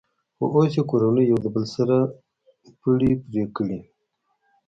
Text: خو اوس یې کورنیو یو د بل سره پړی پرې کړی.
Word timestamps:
خو 0.35 0.45
اوس 0.55 0.73
یې 0.77 0.83
کورنیو 0.89 1.29
یو 1.31 1.37
د 1.43 1.47
بل 1.55 1.65
سره 1.75 1.95
پړی 2.79 3.11
پرې 3.21 3.43
کړی. 3.55 3.79